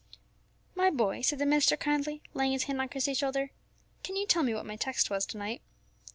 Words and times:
"My 0.73 0.89
boy," 0.89 1.21
said 1.21 1.37
the 1.37 1.45
minister 1.45 1.77
kindly, 1.77 2.23
laying 2.33 2.53
his 2.53 2.63
hand 2.63 2.81
on 2.81 2.89
Christie's 2.89 3.19
shoulder, 3.19 3.51
"can 4.01 4.15
you 4.15 4.25
tell 4.25 4.41
me 4.41 4.55
what 4.55 4.65
my 4.65 4.75
text 4.75 5.11
was 5.11 5.27
to 5.27 5.37
night?" 5.37 5.61